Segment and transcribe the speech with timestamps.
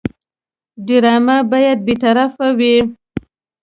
[0.85, 2.75] ډرامه باید بېطرفه وي